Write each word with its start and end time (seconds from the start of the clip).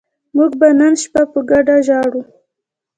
موږ 0.35 0.51
به 0.59 0.67
نن 0.79 0.93
شپه 1.03 1.23
په 1.31 1.39
ګډه 1.49 1.75
ژاړو 1.87 2.21